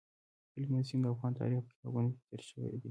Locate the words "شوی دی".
2.49-2.79